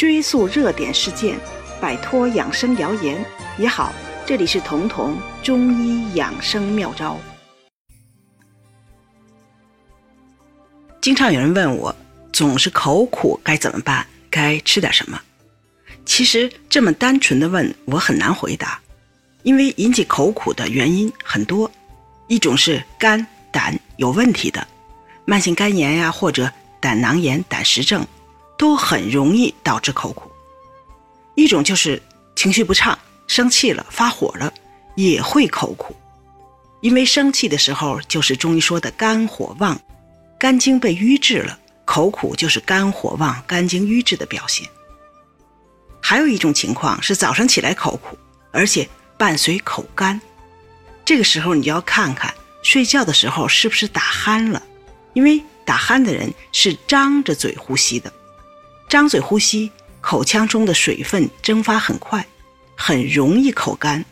[0.00, 1.38] 追溯热点事件，
[1.78, 3.22] 摆脱养生谣言
[3.58, 3.92] 也好。
[4.24, 7.18] 这里是彤彤中医养生妙招。
[11.02, 11.94] 经常有人问我，
[12.32, 14.06] 总是口苦该怎么办？
[14.30, 15.20] 该吃点什么？
[16.06, 18.80] 其实这么单纯的问，我很难回答，
[19.42, 21.70] 因为引起口苦的原因很多，
[22.26, 24.66] 一种是肝胆有问题的，
[25.26, 28.02] 慢性肝炎呀，或者胆囊炎、胆石症，
[28.60, 30.28] 都很容易导致口苦；
[31.34, 32.02] 一种就是
[32.36, 34.52] 情绪不畅，生气了、发火了，
[34.96, 35.96] 也会口苦，
[36.82, 39.80] 因为生气的时候就是中医说的肝火旺，
[40.38, 44.68] 肝经被瘀滞了，口苦就是肝火旺、肝经瘀滞的表现。
[46.02, 48.18] 还有一种情况是早上起来口苦，
[48.50, 48.86] 而且
[49.16, 50.20] 伴随口干，
[51.02, 54.62] 这个时候你就要看看睡觉的时候是不是打鼾了，
[55.14, 58.12] 因为打鼾的人是张着嘴呼吸的，
[58.90, 62.26] 张嘴呼吸，口腔中的水分蒸发很快，
[62.76, 64.04] 很容易口干，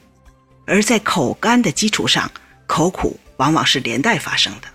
[0.66, 2.30] 而在口干的基础上，
[2.64, 4.68] 口苦往往是连带发生的，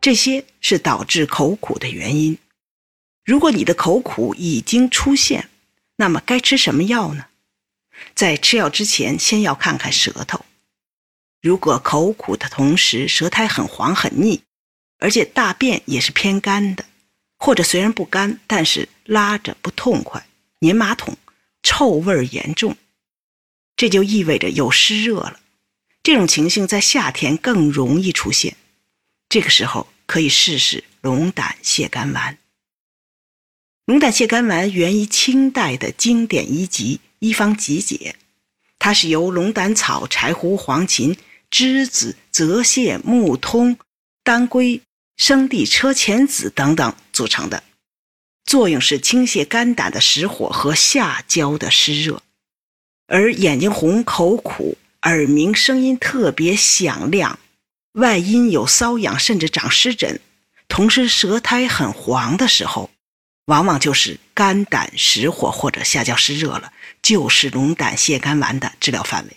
[0.00, 2.38] 这些是导致口苦的原因。
[3.22, 5.50] 如果你的口苦已经出现，
[5.96, 7.26] 那么该吃什么药呢？
[8.14, 10.46] 在吃药之前，先要看看舌头。
[11.42, 14.40] 如果口苦的同时舌苔很黄很腻，
[15.00, 16.86] 而且大便也是偏干的，
[17.44, 20.24] 或者虽然不干，但是拉着不痛快、
[20.60, 21.18] 粘马桶、
[21.64, 22.76] 臭味严重，
[23.74, 25.40] 这就意味着有湿热了。
[26.04, 28.56] 这种情形在夏天更容易出现，
[29.28, 32.38] 这个时候可以试试龙胆泻肝丸。
[33.86, 38.14] 龙胆泻肝丸源于清代的经典医集《医方集解》，
[38.78, 41.18] 它是由龙胆草、柴胡、黄芩、
[41.50, 43.76] 栀子、泽泻、木通、
[44.22, 44.80] 当归、
[45.16, 47.62] 生地、车前子等等组成的，
[48.44, 52.22] 作用是清泻肝胆的实火和下焦的湿热。
[53.06, 57.38] 而眼睛红、口苦、耳鸣、声音特别响亮、
[57.92, 60.20] 外阴有瘙痒甚至长湿疹，
[60.68, 62.90] 同时舌苔很黄的时候。
[63.46, 66.72] 往往就是肝胆实火或者下焦湿热了，
[67.02, 69.36] 就是龙胆泻肝丸的治疗范围。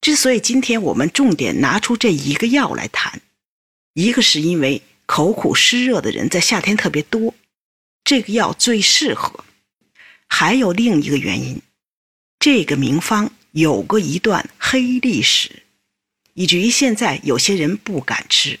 [0.00, 3.22] 之所以今天我们重点拿出这一个药来谈，
[3.94, 7.34] 一个是因为口苦湿热的人在夏天特别多，
[8.04, 9.44] 这个药最适合；
[10.28, 11.60] 还有另一个原因，
[12.38, 15.64] 这个名方有过一段黑历史，
[16.34, 18.60] 以至于现在有些人不敢吃。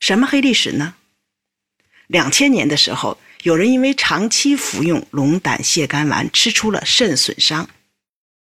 [0.00, 0.94] 什么黑历史呢？
[2.06, 7.68] 两千年的时候，有人因为长期服用龙胆泻肝丸，吃出了肾损伤。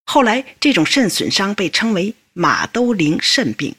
[0.06, 3.74] 后来，这种肾损伤被称为马兜铃肾病。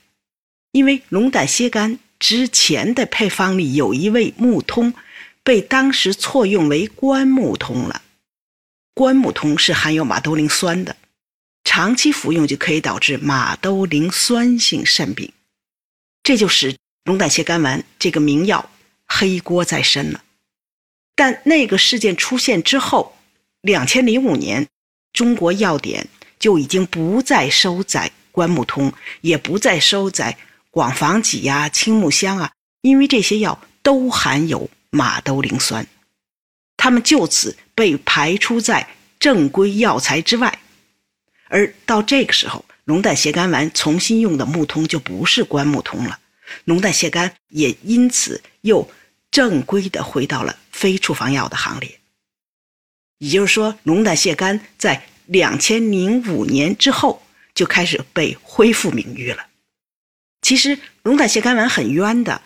[0.76, 4.94] 因为龙胆泻肝之前的配方里有一味木通，
[5.42, 8.02] 被当时错用为关木通了。
[8.94, 10.98] 关木通是含有马兜铃酸的，
[11.64, 15.32] 长期服用就可以导致马兜铃酸性肾病。
[16.24, 16.76] 这就使
[17.06, 18.70] 龙胆泻肝丸这个名药。
[19.08, 20.24] 黑锅在身了，
[21.16, 23.16] 但那个事件出现之后，
[23.62, 24.68] 两千零五年，
[25.14, 28.92] 中国药典就已经不再收载关木通，
[29.22, 30.36] 也不再收载
[30.76, 35.88] 广防己呀、青木香啊，因为这些药都含有马兜铃酸，
[36.76, 38.86] 它们就此被排除在
[39.18, 40.60] 正规药材之外。
[41.48, 46.20] 而到这个时候，龙胆泻肝丸重新用的木通就不是关木通了。
[46.66, 48.92] 龙胆泻肝也因此又
[49.32, 52.02] 正规的回到了非处方药的行列。
[53.20, 59.48] 也就是说，龙胆泻肝在两千零五年之后就开始被恢复名誉了。
[60.46, 62.44] 其实，龙胆泻肝丸很冤的，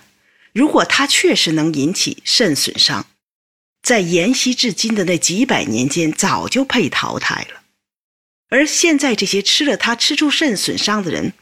[0.54, 3.06] 如果它确实能引起肾损伤，
[3.82, 7.62] 在沿袭至今的那几百年间早就被淘汰了。
[8.48, 11.34] 而现在这些吃了它吃出肾损伤的人。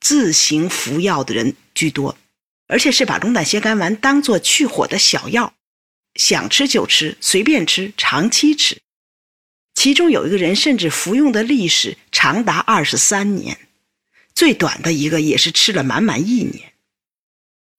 [0.00, 2.16] 自行服药的人居多，
[2.68, 5.54] 而且是把龙胆泻肝丸当做去火的小药，
[6.14, 8.78] 想吃就吃，随便吃，长期吃。
[9.74, 13.58] 其中有一个人甚至服用的历史长达二十三年，
[14.34, 16.72] 最短的一个也是吃了满满一年。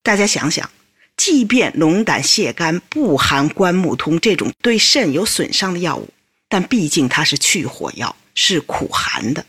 [0.01, 0.69] 大家想想，
[1.17, 6.09] 即便龙胆泻肝不含关木通这种对肾有损伤的药物，
[6.47, 9.45] 但毕竟它是去火药，是苦寒的。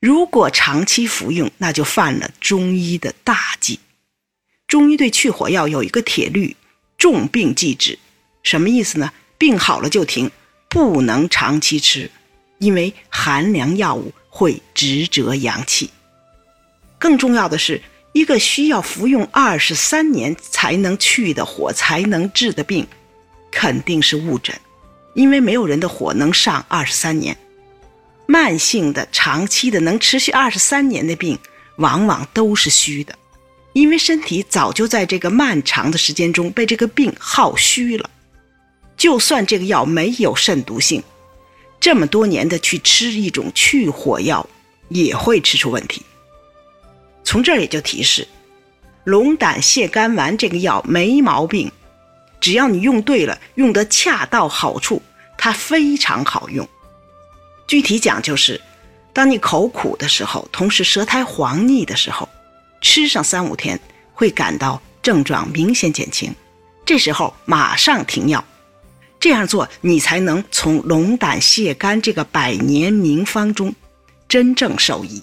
[0.00, 3.78] 如果长期服用，那就犯了中医的大忌。
[4.66, 6.56] 中医对去火药有一个铁律：
[6.96, 7.98] 重病忌止。
[8.42, 9.12] 什么意思呢？
[9.38, 10.30] 病好了就停，
[10.68, 12.10] 不能长期吃，
[12.58, 15.90] 因为寒凉药物会直折阳气。
[17.02, 17.82] 更重要的是，
[18.12, 22.86] 一个需要服用二十三年才能去的火、才能治的病，
[23.50, 24.54] 肯定是误诊，
[25.14, 27.36] 因为没有人的火能上二十三年。
[28.26, 31.36] 慢性的、长期的、能持续二十三年的病，
[31.78, 33.18] 往往都是虚的，
[33.72, 38.08] 因为身体早就在这个漫长的时间中被这个病耗虚了。
[38.96, 41.02] 就算这个药没有肾毒性，
[41.80, 44.48] 这么多年的去吃一种去火药，
[44.88, 46.00] 也会吃出问题。
[47.24, 48.26] 从这儿也就提示，
[49.04, 51.70] 龙胆泻肝丸这个药没毛病，
[52.40, 55.00] 只要你用对了，用得恰到好处，
[55.36, 56.68] 它非常好用。
[57.66, 58.60] 具体讲就是，
[59.12, 62.28] 当你口苦的时候，同时舌苔黄腻的时候，
[62.80, 63.78] 吃上三五天
[64.12, 66.34] 会感到症状明显减轻，
[66.84, 68.44] 这时候马上停药，
[69.18, 73.74] 这样做你才能从龙胆泻肝这个百年名方中
[74.28, 75.22] 真正受益。